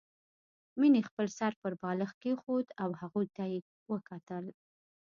[0.79, 3.59] مينې خپل سر پر بالښت کېښود او هغوی ته يې
[3.91, 4.45] وکتل